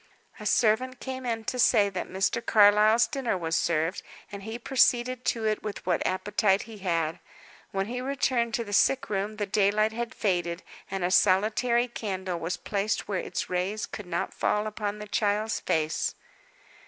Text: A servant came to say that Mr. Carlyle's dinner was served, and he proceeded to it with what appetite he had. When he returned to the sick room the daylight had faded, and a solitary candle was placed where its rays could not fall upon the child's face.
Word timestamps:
A 0.39 0.47
servant 0.47 0.99
came 0.99 1.43
to 1.43 1.59
say 1.59 1.87
that 1.87 2.09
Mr. 2.09 2.43
Carlyle's 2.43 3.05
dinner 3.05 3.37
was 3.37 3.55
served, 3.55 4.01
and 4.31 4.41
he 4.41 4.57
proceeded 4.57 5.23
to 5.25 5.45
it 5.45 5.61
with 5.61 5.85
what 5.85 6.03
appetite 6.07 6.63
he 6.63 6.79
had. 6.79 7.19
When 7.69 7.85
he 7.85 8.01
returned 8.01 8.55
to 8.55 8.63
the 8.63 8.73
sick 8.73 9.11
room 9.11 9.35
the 9.37 9.45
daylight 9.45 9.91
had 9.91 10.15
faded, 10.15 10.63
and 10.89 11.03
a 11.03 11.11
solitary 11.11 11.87
candle 11.87 12.39
was 12.39 12.57
placed 12.57 13.07
where 13.07 13.19
its 13.19 13.47
rays 13.47 13.85
could 13.85 14.07
not 14.07 14.33
fall 14.33 14.65
upon 14.65 14.97
the 14.97 15.05
child's 15.07 15.59
face. 15.59 16.15